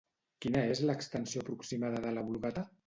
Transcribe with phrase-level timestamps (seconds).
[0.45, 2.71] Quina és l'extensió aproximada de la Vulgata?